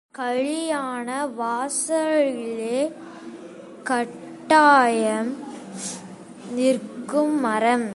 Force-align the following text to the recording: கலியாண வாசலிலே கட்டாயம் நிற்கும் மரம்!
கலியாண 0.09 1.07
வாசலிலே 1.35 2.79
கட்டாயம் 3.83 5.31
நிற்கும் 6.51 7.39
மரம்! 7.39 7.87